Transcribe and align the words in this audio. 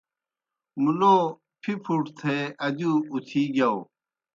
مُلو 0.83 1.15
پِھیْ 1.61 1.73
پُھوٹ 1.83 2.05
تھے 2.19 2.35
ادِیؤ 2.65 2.93
اُتِھی 3.13 3.41
گِیاؤ۔ 3.53 3.79